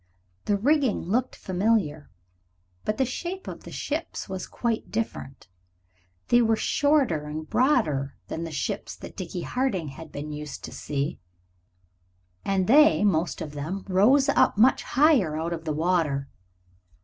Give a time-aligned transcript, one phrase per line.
[0.45, 2.09] The rigging looked familiar,
[2.85, 5.47] but the shape of the ships was quite different.
[6.29, 10.71] They were shorter and broader than the ships that Dickie Harding had been used to
[10.71, 11.19] see,
[12.43, 16.27] and they, most of them, rose up much higher out of the water.